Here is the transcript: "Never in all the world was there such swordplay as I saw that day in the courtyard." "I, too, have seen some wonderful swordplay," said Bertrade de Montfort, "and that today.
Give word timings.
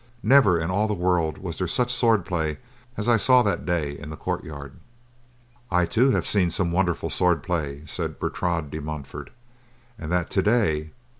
"Never 0.23 0.59
in 0.59 0.71
all 0.71 0.87
the 0.87 0.95
world 0.95 1.37
was 1.37 1.59
there 1.59 1.67
such 1.67 1.93
swordplay 1.93 2.57
as 2.97 3.07
I 3.07 3.17
saw 3.17 3.43
that 3.43 3.67
day 3.67 3.95
in 3.95 4.09
the 4.09 4.17
courtyard." 4.17 4.77
"I, 5.69 5.85
too, 5.85 6.09
have 6.09 6.25
seen 6.25 6.49
some 6.49 6.71
wonderful 6.71 7.11
swordplay," 7.11 7.83
said 7.85 8.17
Bertrade 8.17 8.71
de 8.71 8.81
Montfort, 8.81 9.29
"and 9.99 10.11
that 10.11 10.31
today. 10.31 10.89